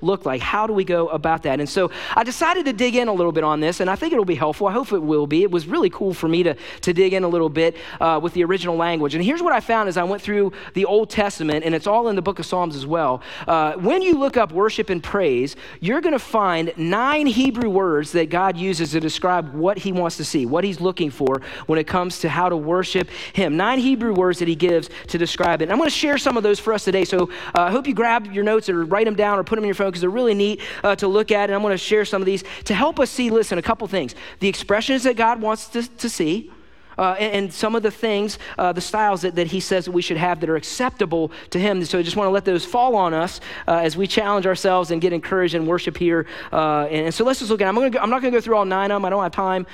[0.00, 0.40] look like?
[0.40, 1.60] How do we go about that?
[1.60, 4.12] And so I decided to dig in a little bit on this, and I think
[4.12, 4.66] it'll be helpful.
[4.66, 5.42] I hope it will be.
[5.42, 8.32] It was really cool for me to, to dig in a little bit uh, with
[8.34, 9.14] the original language.
[9.14, 12.08] And here's what I found as I went through the Old Testament, and it's all
[12.08, 13.22] in the book of Psalms as well.
[13.46, 18.12] Uh, when you look up worship and praise, you're going to find nine Hebrew words
[18.12, 21.78] that God uses to describe what he wants to see, what he's looking for when
[21.78, 23.56] it comes to how to worship him.
[23.56, 25.64] Nine Hebrew words that he gives to describe it.
[25.64, 27.04] And I'm going to share some of those for us today.
[27.04, 29.64] So uh, I hope you grab your notes or write them down or put them
[29.64, 31.50] in your phone because they're really neat uh, to look at.
[31.50, 33.86] And I'm going to share some of these to help us see, listen, a couple
[33.88, 34.14] things.
[34.40, 36.52] The expressions that God wants to, to see
[36.98, 39.92] uh, and, and, some of the things, uh, the styles that, that he says that
[39.92, 41.84] we should have that are acceptable to him.
[41.84, 44.90] So I just want to let those fall on us uh, as we challenge ourselves
[44.90, 46.26] and get encouraged and worship here.
[46.52, 47.68] Uh, and, and, so let's just look at.
[47.68, 49.04] I'm, go, I'm not going to go through all nine of them.
[49.04, 49.66] I don't have time.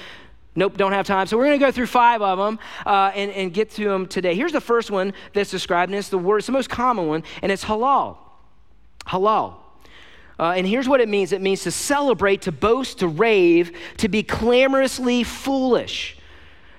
[0.54, 1.26] Nope, don't have time.
[1.26, 4.06] So we're going to go through five of them uh, and, and get to them
[4.06, 4.34] today.
[4.34, 6.38] Here's the first one that's described, and it's the word.
[6.38, 8.18] It's the most common one, and it's halal.
[9.06, 9.54] Halal.
[10.38, 14.08] Uh, and here's what it means it means to celebrate, to boast, to rave, to
[14.08, 16.16] be clamorously foolish.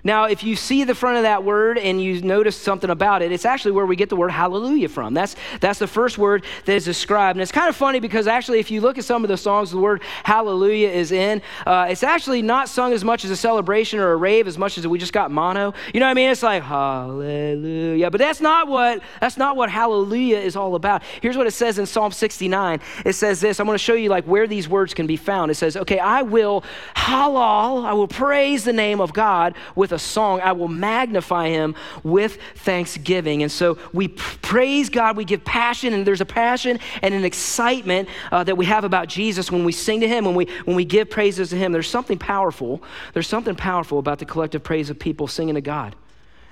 [0.04, 3.32] Now, if you see the front of that word and you notice something about it,
[3.32, 5.14] it's actually where we get the word hallelujah from.
[5.14, 7.38] That's, that's the first word that is described.
[7.38, 9.72] And it's kind of funny because actually, if you look at some of the songs
[9.72, 14.00] the word hallelujah is in, uh, it's actually not sung as much as a celebration
[14.00, 15.74] or a rave as much as we just got mono.
[15.94, 16.30] You know what I mean?
[16.30, 18.12] It's like hallelujah.
[18.12, 21.04] But that's not what, that's not what hallelujah is all about.
[21.22, 22.82] Here's what it says in Psalm 69.
[23.06, 23.60] It says this.
[23.60, 25.50] I'm going to show you like where these words can be found.
[25.50, 26.64] It says, okay, I will
[26.96, 31.76] halal, I will praise the name of God with a song, I will magnify him
[32.04, 33.44] with thanksgiving.
[33.44, 38.10] And so we praise God, we give passion, and there's a passion and an excitement
[38.32, 40.86] uh, that we have about Jesus when we sing to him, when we, when we
[40.86, 41.72] give praises to him.
[41.72, 42.84] There's something powerful.
[43.14, 45.96] There's something powerful about the collective praise of people singing to God.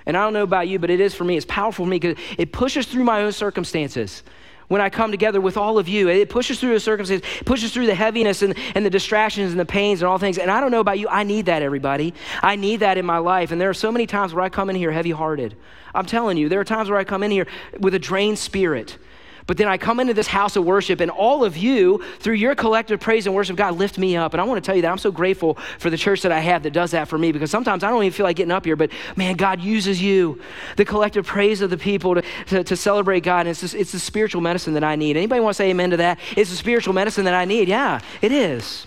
[0.06, 1.36] And I don't know about you, but it is for me.
[1.36, 4.22] It's powerful for me because it pushes through my own circumstances
[4.68, 6.08] when I come together with all of you.
[6.08, 9.66] It pushes through the circumstances, pushes through the heaviness and, and the distractions and the
[9.66, 10.38] pains and all things.
[10.38, 12.14] And I don't know about you, I need that, everybody.
[12.42, 13.52] I need that in my life.
[13.52, 15.56] And there are so many times where I come in here heavy hearted.
[15.94, 17.46] I'm telling you, there are times where I come in here
[17.78, 18.98] with a drained spirit.
[19.46, 22.54] But then I come into this house of worship, and all of you, through your
[22.54, 24.34] collective praise and worship, God lift me up.
[24.34, 26.40] And I want to tell you that I'm so grateful for the church that I
[26.40, 28.64] have that does that for me because sometimes I don't even feel like getting up
[28.64, 30.40] here, but man, God uses you,
[30.76, 33.40] the collective praise of the people to, to, to celebrate God.
[33.40, 35.16] And it's, just, it's the spiritual medicine that I need.
[35.16, 36.18] Anybody want to say amen to that?
[36.36, 37.68] It's the spiritual medicine that I need.
[37.68, 38.86] Yeah, it is.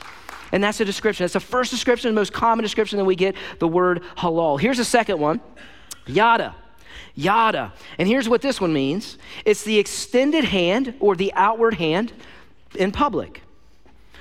[0.51, 1.23] And that's a description.
[1.23, 4.59] That's the first description, the most common description that we get the word halal.
[4.59, 5.41] Here's the second one
[6.07, 6.55] yada
[7.13, 7.73] yada.
[7.97, 12.13] And here's what this one means it's the extended hand or the outward hand
[12.75, 13.41] in public.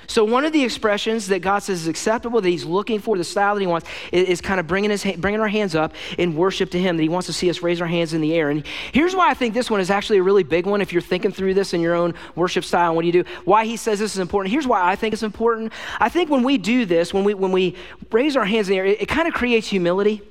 [0.07, 3.23] So, one of the expressions that God says is acceptable, that He's looking for, the
[3.23, 6.35] style that He wants, is, is kind of bringing, his, bringing our hands up in
[6.35, 8.49] worship to Him, that He wants to see us raise our hands in the air.
[8.49, 11.01] And here's why I think this one is actually a really big one if you're
[11.01, 12.89] thinking through this in your own worship style.
[12.89, 13.29] and What do you do?
[13.45, 14.51] Why He says this is important.
[14.51, 15.73] Here's why I think it's important.
[15.99, 17.75] I think when we do this, when we, when we
[18.11, 20.21] raise our hands in the air, it, it kind of creates humility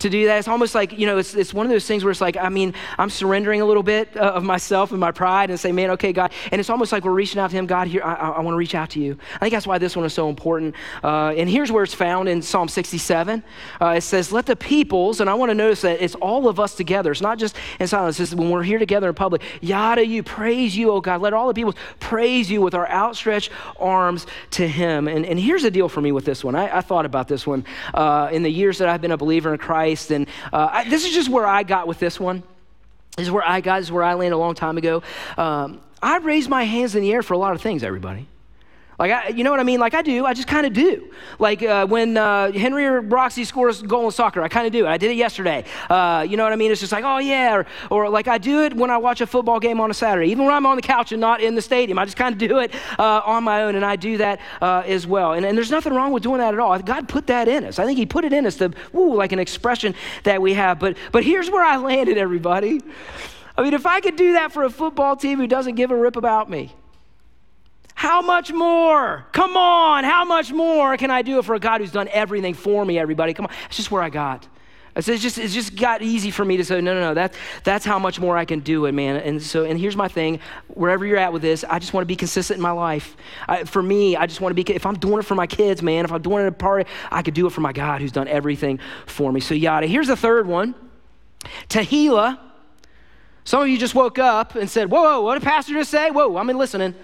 [0.00, 0.38] to do that.
[0.38, 2.48] It's almost like, you know, it's, it's one of those things where it's like, I
[2.48, 5.90] mean, I'm surrendering a little bit uh, of myself and my pride and say, man,
[5.90, 6.32] okay, God.
[6.50, 8.54] And it's almost like we're reaching out to Him, God, here, I, I, I want
[8.54, 9.16] to reach out to you.
[9.36, 10.74] I think that's why this one is so important.
[11.02, 13.42] Uh, and here's where it's found in Psalm 67.
[13.80, 16.58] Uh, it says, let the peoples, and I want to notice that it's all of
[16.58, 17.12] us together.
[17.12, 18.18] It's not just in silence.
[18.20, 19.42] It's when we're here together in public.
[19.60, 21.20] Yada you, praise you, oh God.
[21.20, 25.08] Let all the peoples praise you with our outstretched arms to Him.
[25.08, 26.54] And, and here's the deal for me with this one.
[26.54, 29.52] I, I thought about this one uh, in the years that I've been a believer
[29.52, 29.89] in Christ.
[29.90, 30.10] Christ.
[30.10, 32.42] And uh, I, this is just where I got with this one.
[33.16, 35.02] This is where I got, this is where I landed a long time ago.
[35.36, 38.26] Um, I raised my hands in the air for a lot of things, everybody.
[39.00, 39.80] Like, I, you know what I mean?
[39.80, 40.26] Like, I do.
[40.26, 41.10] I just kind of do.
[41.38, 44.74] Like, uh, when uh, Henry or Roxy scores a goal in soccer, I kind of
[44.74, 44.86] do.
[44.86, 45.64] I did it yesterday.
[45.88, 46.70] Uh, you know what I mean?
[46.70, 47.56] It's just like, oh, yeah.
[47.56, 50.30] Or, or, like, I do it when I watch a football game on a Saturday.
[50.30, 52.38] Even when I'm on the couch and not in the stadium, I just kind of
[52.38, 55.32] do it uh, on my own, and I do that uh, as well.
[55.32, 56.78] And, and there's nothing wrong with doing that at all.
[56.80, 57.78] God put that in us.
[57.78, 60.78] I think He put it in us, to, woo, like an expression that we have.
[60.78, 62.82] But, but here's where I landed, everybody.
[63.56, 65.96] I mean, if I could do that for a football team who doesn't give a
[65.96, 66.74] rip about me,
[68.00, 69.26] how much more?
[69.32, 72.82] Come on, how much more can I do for a God who's done everything for
[72.82, 73.34] me, everybody?
[73.34, 73.52] Come on.
[73.66, 74.48] It's just where I got.
[74.96, 77.84] It's just, it's just got easy for me to say, no, no, no, that's, that's
[77.84, 79.16] how much more I can do it, man.
[79.16, 82.06] And so, and here's my thing wherever you're at with this, I just want to
[82.06, 83.18] be consistent in my life.
[83.46, 85.82] I, for me, I just want to be, if I'm doing it for my kids,
[85.82, 88.00] man, if I'm doing it at a party, I could do it for my God
[88.00, 89.40] who's done everything for me.
[89.40, 89.86] So, yada.
[89.86, 90.74] Here's the third one
[91.68, 92.40] Tehillah.
[93.44, 96.10] Some of you just woke up and said, whoa, what did Pastor just say?
[96.10, 96.94] Whoa, I'm listening.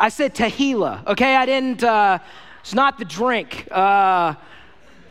[0.00, 1.36] I said Tehillah, okay?
[1.36, 2.18] I didn't, uh,
[2.60, 3.68] it's not the drink.
[3.70, 4.34] Uh,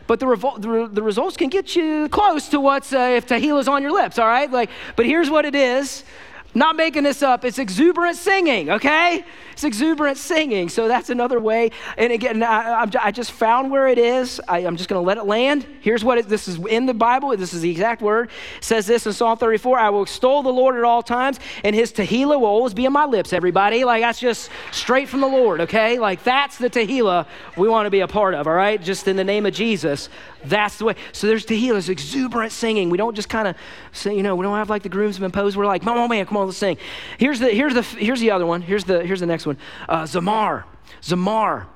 [0.08, 3.68] but the, revol- the, the, results can get you close to what's uh, if Tehillah's
[3.68, 4.50] on your lips, all right?
[4.50, 6.02] Like, but here's what it is.
[6.52, 7.44] Not making this up.
[7.44, 9.24] It's exuberant singing, okay?
[9.52, 10.68] It's exuberant singing.
[10.68, 11.70] So that's another way.
[11.96, 14.40] And again, I, I just found where it is.
[14.48, 15.66] I, am just going to let it land.
[15.80, 17.36] Here's what it, this is in the Bible.
[17.36, 18.30] This is the exact word.
[18.58, 21.76] It says this in Psalm 34 I will extol the Lord at all times, and
[21.76, 23.84] his Tehillah will always be on my lips, everybody.
[23.84, 25.98] Like that's just straight from the Lord, okay?
[25.98, 28.82] Like that's the Tehillah we want to be a part of, all right?
[28.82, 30.08] Just in the name of Jesus.
[30.44, 30.94] That's the way.
[31.12, 32.90] So there's Tehillah, there's exuberant singing.
[32.90, 33.56] We don't just kind of
[33.92, 35.56] say, you know, we don't have like the groomsmen pose.
[35.56, 36.78] We're like, oh man, come on, let's sing.
[37.18, 38.62] Here's the, here's the, here's the other one.
[38.62, 39.58] Here's the, here's the next one.
[39.88, 40.64] Uh, Zamar.
[41.02, 41.66] Zamar.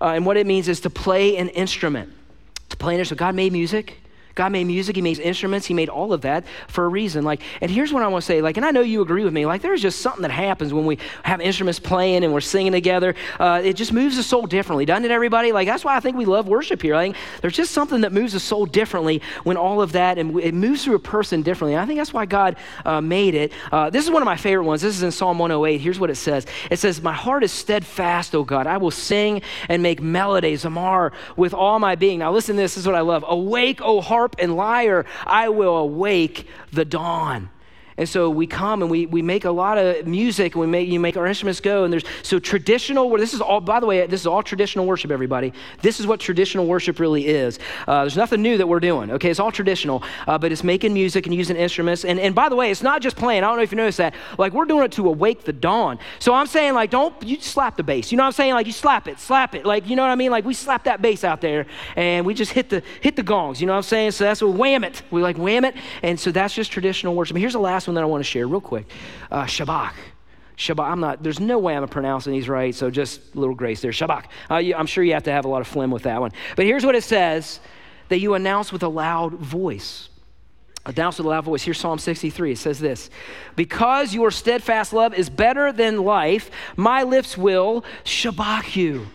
[0.00, 2.12] Uh, and what it means is to play an instrument.
[2.70, 3.20] To play an instrument.
[3.20, 3.98] God made music.
[4.38, 7.24] God made music, He made instruments, He made all of that for a reason.
[7.24, 9.32] Like, and here's what I want to say, like, and I know you agree with
[9.32, 12.70] me, like, there's just something that happens when we have instruments playing and we're singing
[12.70, 13.16] together.
[13.40, 15.50] Uh, it just moves the soul differently, doesn't it, everybody?
[15.50, 16.94] Like, that's why I think we love worship here.
[16.94, 20.38] I think there's just something that moves the soul differently when all of that, and
[20.38, 21.76] it moves through a person differently.
[21.76, 23.52] I think that's why God uh, made it.
[23.72, 24.82] Uh, this is one of my favorite ones.
[24.82, 25.78] This is in Psalm 108.
[25.78, 28.68] Here's what it says It says, My heart is steadfast, O God.
[28.68, 32.20] I will sing and make melodies, zamar, with all my being.
[32.20, 32.68] Now, listen to this.
[32.74, 33.24] This is what I love.
[33.26, 37.50] Awake, O harp and lyre, I will awake the dawn.
[37.98, 40.88] And so we come and we, we make a lot of music and we make,
[40.88, 41.84] you make our instruments go.
[41.84, 45.10] And there's, so traditional, this is all, by the way, this is all traditional worship,
[45.10, 45.52] everybody.
[45.82, 47.58] This is what traditional worship really is.
[47.86, 49.30] Uh, there's nothing new that we're doing, okay?
[49.30, 52.04] It's all traditional, uh, but it's making music and using instruments.
[52.04, 53.42] And, and by the way, it's not just playing.
[53.42, 54.14] I don't know if you noticed that.
[54.38, 55.98] Like, we're doing it to awake the dawn.
[56.20, 58.12] So I'm saying, like, don't, you slap the bass.
[58.12, 58.54] You know what I'm saying?
[58.54, 59.66] Like, you slap it, slap it.
[59.66, 60.30] Like, you know what I mean?
[60.30, 63.60] Like, we slap that bass out there and we just hit the, hit the gongs.
[63.60, 64.12] You know what I'm saying?
[64.12, 65.02] So that's what wham it.
[65.10, 65.74] We like wham it.
[66.02, 67.36] And so that's just traditional worship.
[67.36, 68.86] Here's the last one that I want to share real quick
[69.30, 69.94] uh, Shabach.
[70.56, 70.90] Shabbat.
[70.90, 73.92] I'm not, there's no way I'm pronouncing these right, so just a little grace there.
[73.92, 74.24] Shabbat.
[74.50, 76.32] Uh, I'm sure you have to have a lot of phlegm with that one.
[76.56, 77.60] But here's what it says
[78.08, 80.08] that you announce with a loud voice.
[80.84, 81.62] Announce with a loud voice.
[81.62, 82.52] Here's Psalm 63.
[82.52, 83.10] It says this
[83.54, 89.06] Because your steadfast love is better than life, my lips will shabach you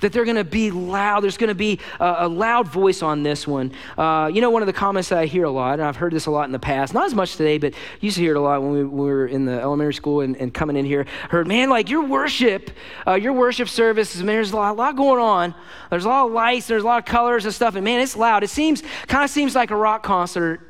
[0.00, 1.22] that they're going to be loud.
[1.22, 3.72] There's going to be a, a, loud voice on this one.
[3.96, 6.12] Uh, you know, one of the comments that I hear a lot, and I've heard
[6.12, 8.38] this a lot in the past, not as much today, but used to hear it
[8.38, 11.06] a lot when we, we were in the elementary school and, and, coming in here.
[11.30, 12.70] Heard, man, like your worship,
[13.06, 15.54] uh, your worship service, man, there's a lot, a lot going on.
[15.90, 18.16] There's a lot of lights, there's a lot of colors and stuff, and man, it's
[18.16, 18.42] loud.
[18.42, 20.60] It seems, kind of seems like a rock concert.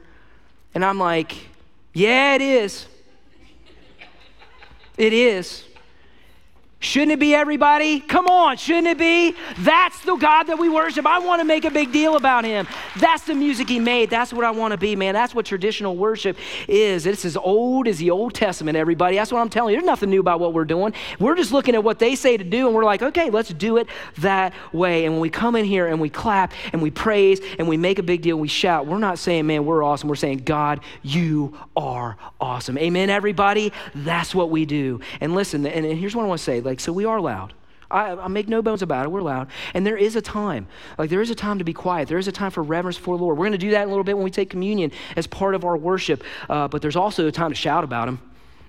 [0.74, 1.36] And I'm like,
[1.92, 2.86] yeah, it is.
[4.96, 5.64] It is.
[6.80, 7.98] Shouldn't it be everybody?
[7.98, 9.34] Come on, shouldn't it be?
[9.58, 11.06] That's the God that we worship.
[11.06, 12.68] I want to make a big deal about him.
[13.00, 14.10] That's the music he made.
[14.10, 15.12] That's what I want to be, man.
[15.12, 16.36] That's what traditional worship
[16.68, 17.04] is.
[17.04, 19.16] It's as old as the Old Testament, everybody.
[19.16, 19.80] That's what I'm telling you.
[19.80, 20.94] There's nothing new about what we're doing.
[21.18, 23.78] We're just looking at what they say to do, and we're like, okay, let's do
[23.78, 23.88] it
[24.18, 25.04] that way.
[25.04, 27.98] And when we come in here and we clap and we praise and we make
[27.98, 30.08] a big deal, we shout, we're not saying, man, we're awesome.
[30.08, 32.78] We're saying, God, you are awesome.
[32.78, 33.72] Amen, everybody?
[33.96, 35.00] That's what we do.
[35.20, 37.54] And listen, and here's what I want to say like, so we are loud.
[37.90, 39.08] I, I, make no bones about it.
[39.08, 39.48] We're loud.
[39.72, 40.66] And there is a time.
[40.98, 42.06] Like, there is a time to be quiet.
[42.06, 43.38] There is a time for reverence for the Lord.
[43.38, 45.54] We're going to do that in a little bit when we take communion as part
[45.54, 46.22] of our worship.
[46.50, 48.20] Uh, but there's also a time to shout about Him.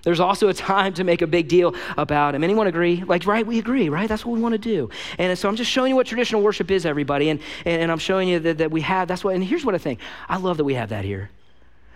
[0.02, 2.42] There's also a time to make a big deal about Him.
[2.42, 3.04] Anyone agree?
[3.04, 3.46] Like, right?
[3.46, 4.08] We agree, right?
[4.08, 4.88] That's what we want to do.
[5.18, 7.28] And so I'm just showing you what traditional worship is, everybody.
[7.28, 9.74] And, and, and I'm showing you that, that we have, that's what, and here's what
[9.74, 10.00] I think.
[10.30, 11.28] I love that we have that here.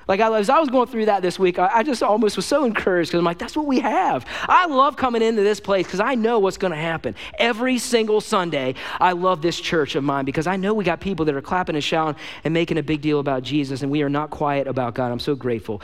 [0.09, 2.47] Like, I, as I was going through that this week, I, I just almost was
[2.47, 4.27] so encouraged because I'm like, that's what we have.
[4.49, 7.15] I love coming into this place because I know what's going to happen.
[7.39, 11.25] Every single Sunday, I love this church of mine because I know we got people
[11.27, 14.09] that are clapping and shouting and making a big deal about Jesus, and we are
[14.09, 15.11] not quiet about God.
[15.11, 15.81] I'm so grateful.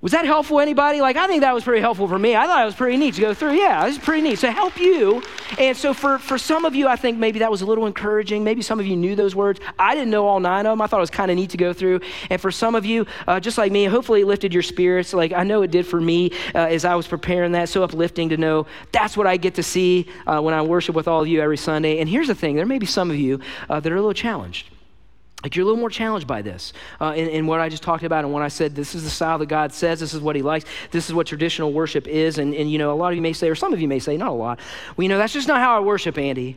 [0.00, 1.00] Was that helpful anybody?
[1.00, 2.36] Like, I think that was pretty helpful for me.
[2.36, 3.54] I thought it was pretty neat to go through.
[3.54, 4.38] Yeah, it was pretty neat.
[4.38, 5.24] So help you.
[5.58, 8.44] And so for, for some of you, I think maybe that was a little encouraging.
[8.44, 9.58] Maybe some of you knew those words.
[9.76, 10.80] I didn't know all nine of them.
[10.80, 12.00] I thought it was kind of neat to go through.
[12.30, 15.12] And for some of you, uh, just like me, hopefully it lifted your spirits.
[15.12, 17.68] Like I know it did for me uh, as I was preparing that.
[17.68, 21.08] So uplifting to know that's what I get to see uh, when I worship with
[21.08, 21.98] all of you every Sunday.
[21.98, 24.12] And here's the thing there may be some of you uh, that are a little
[24.12, 24.68] challenged.
[25.42, 28.02] Like you're a little more challenged by this uh, in, in, what I just talked
[28.02, 30.34] about and when I said this is the style that God says, this is what
[30.34, 32.38] he likes, this is what traditional worship is.
[32.38, 34.00] And, and you know, a lot of you may say, or some of you may
[34.00, 34.58] say, not a lot,
[34.96, 36.56] well, you know, that's just not how I worship, Andy.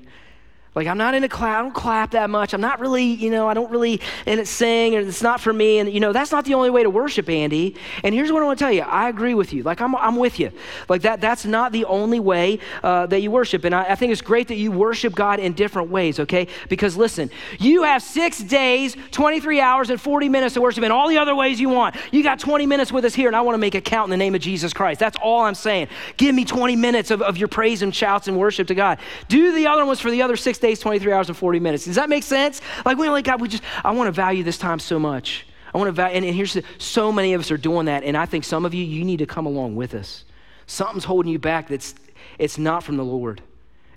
[0.73, 2.53] Like I'm not into clap, I don't clap that much.
[2.53, 5.51] I'm not really, you know, I don't really in it sing, and it's not for
[5.51, 5.79] me.
[5.79, 7.75] And you know, that's not the only way to worship, Andy.
[8.05, 9.63] And here's what I want to tell you: I agree with you.
[9.63, 10.49] Like I'm, I'm with you.
[10.87, 13.65] Like that, that's not the only way uh, that you worship.
[13.65, 16.21] And I, I think it's great that you worship God in different ways.
[16.21, 16.47] Okay?
[16.69, 17.29] Because listen,
[17.59, 21.35] you have six days, 23 hours, and 40 minutes to worship in all the other
[21.35, 21.97] ways you want.
[22.13, 24.11] You got 20 minutes with us here, and I want to make it count in
[24.11, 25.01] the name of Jesus Christ.
[25.01, 25.89] That's all I'm saying.
[26.15, 28.99] Give me 20 minutes of, of your praise and shouts and worship to God.
[29.27, 31.85] Do the other ones for the other six days, 23 hours, and 40 minutes.
[31.85, 32.61] Does that make sense?
[32.85, 35.45] Like, we like, God, we just, I want to value this time so much.
[35.73, 38.03] I want to value, and, and here's the, so many of us are doing that,
[38.03, 40.25] and I think some of you, you need to come along with us.
[40.67, 41.95] Something's holding you back that's,
[42.37, 43.41] it's not from the Lord.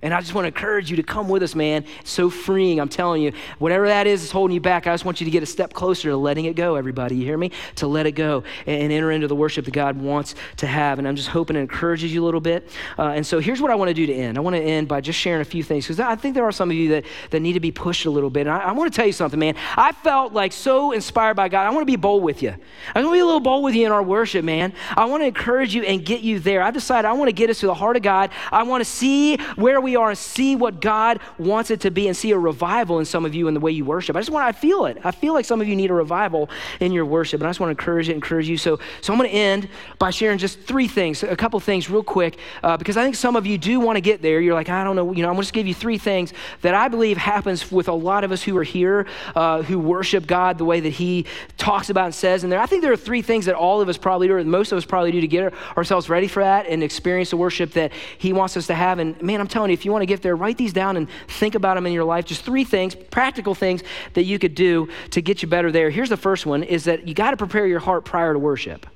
[0.05, 1.87] And I just want to encourage you to come with us, man.
[2.01, 3.33] It's so freeing, I'm telling you.
[3.59, 5.73] Whatever that is is holding you back, I just want you to get a step
[5.73, 7.17] closer to letting it go, everybody.
[7.17, 7.53] You hear me?
[7.77, 10.99] To let it go and, enter into the worship that God wants to have.
[10.99, 12.69] And I'm just hoping it encourages you a little bit.
[12.99, 14.37] Uh, and so here's what I want to do to end.
[14.37, 16.53] I want to end by just sharing a few things because I think there are
[16.53, 18.43] some of you that, that need to be pushed a little bit.
[18.43, 19.55] And I, I want to tell you something, man.
[19.75, 21.67] I felt like so inspired by God.
[21.67, 22.55] I want to be bold with you.
[22.95, 24.75] I want to be a little bold with you in our worship, man.
[24.99, 26.63] I want to encourage you and get you there.
[26.63, 28.31] I've decided I want to get us to the heart of God.
[28.53, 32.09] I want to see where we are and see what God wants it to be
[32.09, 34.17] and see a revival in some of you in the way you worship.
[34.17, 34.99] I just want, I feel it.
[35.05, 37.41] I feel like some of you need a revival in your worship.
[37.41, 38.57] And I just want to encourage it, encourage you.
[38.57, 42.03] So, so I'm going to end by sharing just three things, a couple things real
[42.03, 44.41] quick, uh, because I think some of you do want to get there.
[44.41, 46.33] You're like, I don't know, you know, I'm going to just give you three things
[46.63, 50.27] that I believe happens with a lot of us who are here, uh, who worship
[50.27, 51.27] God the way that He
[51.57, 52.61] talks about and says in there.
[52.61, 54.79] I think there are three things that all of us probably do, or most of
[54.79, 58.33] us probably do to get ourselves ready for that and experience the worship that He
[58.33, 58.99] wants us to have.
[58.99, 61.09] And man, I'm telling you, if you want to get there, write these down and
[61.29, 62.25] think about them in your life.
[62.25, 63.83] Just three things, practical things
[64.15, 65.91] that you could do to get you better there.
[65.91, 68.87] Here's the first one is that you got to prepare your heart prior to worship.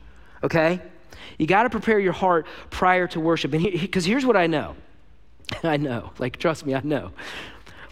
[0.43, 0.81] Okay?
[1.39, 3.53] You got to prepare your heart prior to worship.
[3.53, 4.75] And because he, here's what I know.
[5.63, 6.13] I know.
[6.19, 7.13] Like trust me, I know.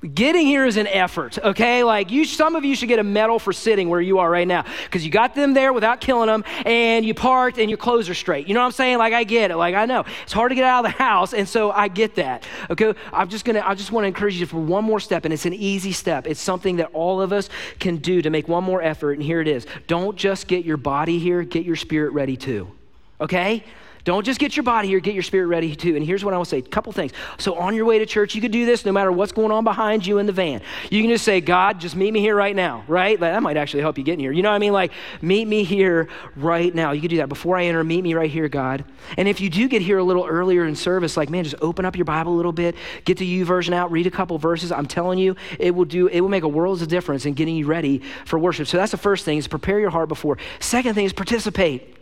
[0.02, 1.82] Getting here is an effort, okay?
[1.82, 4.46] Like you, some of you should get a medal for sitting where you are right
[4.46, 8.10] now because you got them there without killing them, and you parked, and your clothes
[8.10, 8.46] are straight.
[8.46, 8.98] You know what I'm saying?
[8.98, 9.56] Like I get it.
[9.56, 12.16] Like I know it's hard to get out of the house, and so I get
[12.16, 12.44] that.
[12.68, 15.32] Okay, I'm just gonna, I just want to encourage you for one more step, and
[15.32, 16.26] it's an easy step.
[16.26, 19.40] It's something that all of us can do to make one more effort, and here
[19.40, 19.66] it is.
[19.86, 22.70] Don't just get your body here, get your spirit ready too.
[23.18, 23.64] Okay?
[24.06, 25.96] Don't just get your body here, get your spirit ready too.
[25.96, 27.10] And here's what I to say a couple things.
[27.38, 29.64] So, on your way to church, you could do this no matter what's going on
[29.64, 30.62] behind you in the van.
[30.92, 33.18] You can just say, God, just meet me here right now, right?
[33.18, 34.30] That might actually help you get in here.
[34.30, 34.72] You know what I mean?
[34.72, 36.92] Like, meet me here right now.
[36.92, 37.28] You could do that.
[37.28, 38.84] Before I enter, meet me right here, God.
[39.16, 41.84] And if you do get here a little earlier in service, like, man, just open
[41.84, 44.70] up your Bible a little bit, get the YouVersion out, read a couple verses.
[44.70, 47.56] I'm telling you, it will do, it will make a world of difference in getting
[47.56, 48.68] you ready for worship.
[48.68, 50.38] So, that's the first thing is prepare your heart before.
[50.60, 51.95] Second thing is participate.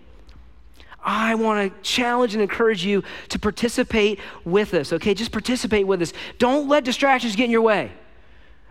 [1.04, 5.14] I want to challenge and encourage you to participate with us, okay?
[5.14, 6.12] Just participate with us.
[6.38, 7.92] Don't let distractions get in your way.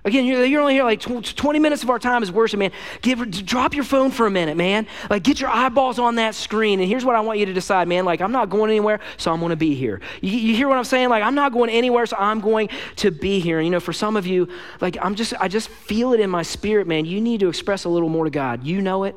[0.06, 2.72] Again, you're, you're only here like 20 minutes of our time is worship, man.
[3.02, 4.86] Give, drop your phone for a minute, man.
[5.10, 6.82] Like, get your eyeballs on that screen.
[6.82, 8.04] And here's what I want you to decide, man.
[8.04, 10.02] Like, I'm not going anywhere, so I'm going to be here.
[10.20, 11.08] You, you hear what I'm saying?
[11.08, 12.68] Like, I'm not going anywhere, so I'm going
[12.98, 13.60] to be here.
[13.60, 14.50] And, you know, for some of you,
[14.82, 17.06] like, I'm just, I just feel it in my spirit, man.
[17.06, 18.66] You need to express a little more to God.
[18.66, 19.16] You know it.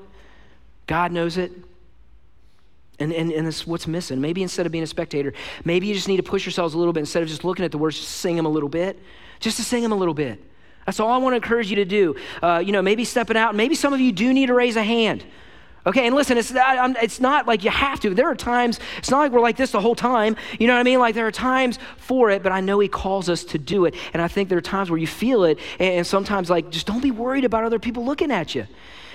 [0.86, 1.50] God knows it.
[2.98, 4.20] And, and, and that's what's missing.
[4.20, 6.94] Maybe instead of being a spectator, maybe you just need to push yourselves a little
[6.94, 7.00] bit.
[7.00, 8.98] Instead of just looking at the words, just sing them a little bit.
[9.38, 10.42] Just to sing them a little bit.
[10.86, 12.16] That's all I want to encourage you to do.
[12.42, 13.54] Uh, you know, maybe stepping out.
[13.54, 15.24] Maybe some of you do need to raise a hand.
[15.86, 18.12] Okay, and listen, it's not, it's not like you have to.
[18.12, 20.34] There are times, it's not like we're like this the whole time.
[20.58, 20.98] You know what I mean?
[20.98, 23.94] Like there are times for it, but I know He calls us to do it.
[24.12, 27.02] And I think there are times where you feel it, and sometimes, like, just don't
[27.02, 28.66] be worried about other people looking at you.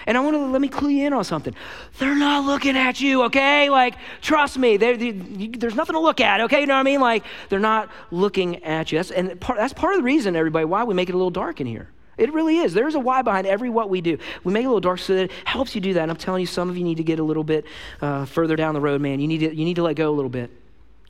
[0.08, 1.56] And I want to let me clue you in on something.
[2.00, 3.70] They're not looking at you, okay?
[3.70, 6.62] Like, trust me, they, they, there's nothing to look at, okay?
[6.62, 7.02] You know what I mean?
[7.02, 9.00] Like, they're not looking at you.
[9.00, 11.32] That's, and part, that's part of the reason, everybody, why we make it a little
[11.32, 11.90] dark in here.
[12.18, 12.74] It really is.
[12.74, 14.18] There's a why behind every what we do.
[14.44, 16.04] We make it a little dark so that it helps you do that.
[16.04, 17.66] And I'm telling you, some of you need to get a little bit
[18.02, 19.20] uh, further down the road, man.
[19.20, 20.52] You need to, you need to let go a little bit.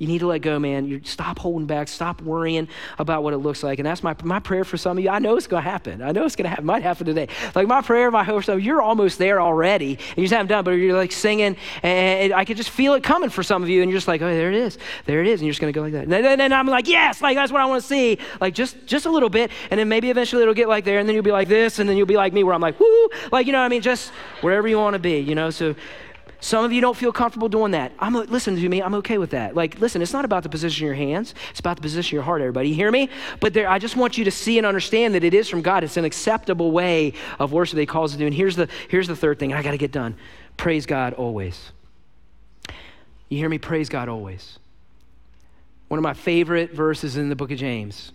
[0.02, 0.88] You need to let go, man.
[0.88, 1.88] You stop holding back.
[1.88, 3.78] Stop worrying about what it looks like.
[3.78, 5.12] And that's my, my prayer for some of you.
[5.12, 6.02] I know it's going to happen.
[6.02, 6.66] I know it's going to happen.
[6.66, 7.28] Might happen today.
[7.54, 10.00] Like my prayer, my hope, so you're almost there already.
[10.10, 13.04] And you just haven't done, but you're like singing, and I could just feel it
[13.04, 13.84] coming for some of you.
[13.84, 15.72] And you're just like, oh, there it is, there it is, and you're just going
[15.72, 16.06] to go like that.
[16.06, 18.18] And then, then I'm like, yes, like that's what I want to see.
[18.40, 21.08] Like just just a little bit, and then maybe eventually it'll get like there, and
[21.08, 23.10] then you'll be like this, and then you'll be like me, where I'm like, whoo,
[23.32, 23.84] like you know what I mean?
[23.84, 24.10] Just
[24.42, 25.52] wherever you want to be, you know.
[25.52, 25.76] So
[26.44, 27.94] Some of you don't feel comfortable doing that.
[28.00, 28.82] I'm listen to me.
[28.82, 29.56] I'm okay with that.
[29.56, 31.36] Like, listen, it's not about the position of your hands.
[31.52, 32.42] It's about the position of your heart.
[32.42, 33.10] Everybody, you hear me?
[33.40, 35.84] But there, I just want you to see and understand that it is from God.
[35.84, 38.26] It's an acceptable way of worship that He calls us to do.
[38.26, 39.54] And here's the here's the third thing.
[39.54, 40.16] I got to get done.
[40.58, 41.72] Praise God always.
[43.30, 43.60] You hear me?
[43.60, 44.58] Praise God always.
[45.90, 48.14] One of my favorite verses in the book of James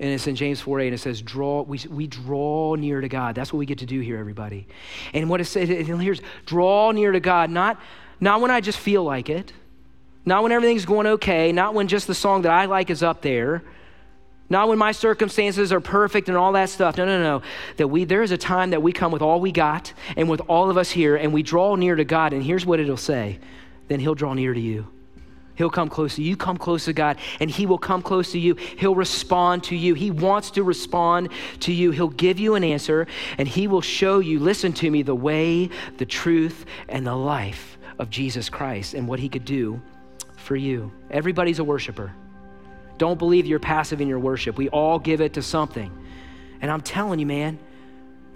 [0.00, 3.08] and it's in James 4 8, and it says, draw, we, we draw near to
[3.08, 3.34] God.
[3.34, 4.66] That's what we get to do here, everybody.
[5.12, 7.78] And what it says, here's draw near to God, not,
[8.18, 9.52] not when I just feel like it,
[10.24, 13.20] not when everything's going okay, not when just the song that I like is up
[13.20, 13.62] there,
[14.48, 16.96] not when my circumstances are perfect and all that stuff.
[16.96, 17.42] No, no, no.
[17.76, 20.40] That we there is a time that we come with all we got and with
[20.48, 23.38] all of us here, and we draw near to God, and here's what it'll say.
[23.88, 24.88] Then he'll draw near to you.
[25.54, 26.36] He'll come close to you.
[26.36, 28.54] Come close to God, and He will come close to you.
[28.54, 29.94] He'll respond to you.
[29.94, 31.30] He wants to respond
[31.60, 31.90] to you.
[31.90, 35.68] He'll give you an answer, and He will show you, listen to me, the way,
[35.98, 39.80] the truth, and the life of Jesus Christ and what He could do
[40.36, 40.90] for you.
[41.10, 42.12] Everybody's a worshiper.
[42.96, 44.56] Don't believe you're passive in your worship.
[44.56, 45.90] We all give it to something.
[46.60, 47.58] And I'm telling you, man,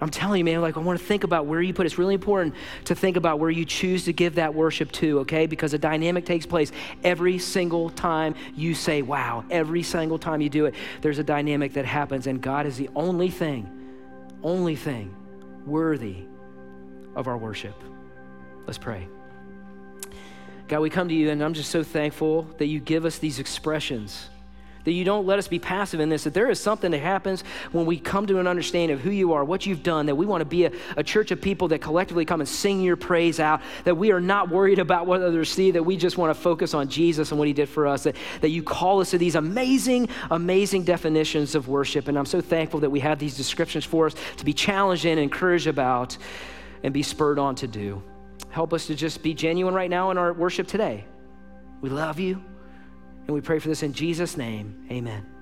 [0.01, 1.87] I'm telling you, man, like I want to think about where you put it.
[1.87, 5.47] It's really important to think about where you choose to give that worship to, okay?
[5.47, 6.71] Because a dynamic takes place
[7.03, 9.45] every single time you say, wow.
[9.49, 12.89] Every single time you do it, there's a dynamic that happens, and God is the
[12.93, 13.69] only thing,
[14.43, 15.15] only thing
[15.65, 16.17] worthy
[17.15, 17.75] of our worship.
[18.65, 19.07] Let's pray.
[20.67, 23.39] God, we come to you, and I'm just so thankful that you give us these
[23.39, 24.29] expressions
[24.85, 27.43] that you don't let us be passive in this, that there is something that happens
[27.71, 30.25] when we come to an understanding of who you are, what you've done, that we
[30.25, 33.39] want to be a, a church of people that collectively come and sing your praise
[33.39, 36.41] out, that we are not worried about what others see, that we just want to
[36.41, 39.17] focus on Jesus and what he did for us, that, that you call us to
[39.17, 42.07] these amazing, amazing definitions of worship.
[42.07, 45.19] And I'm so thankful that we have these descriptions for us to be challenged and
[45.19, 46.17] encouraged about
[46.83, 48.01] and be spurred on to do.
[48.49, 51.03] Help us to just be genuine right now in our worship today.
[51.81, 52.41] We love you.
[53.27, 54.85] And we pray for this in Jesus' name.
[54.91, 55.34] Amen.